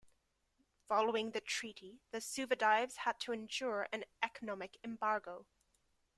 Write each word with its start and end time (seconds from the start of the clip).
Following 0.87 1.29
that 1.29 1.45
treaty 1.45 1.99
the 2.09 2.17
Suvadives 2.17 2.95
had 2.95 3.19
to 3.19 3.33
endure 3.33 3.87
an 3.93 4.03
economic 4.23 4.77
embargo. 4.83 5.45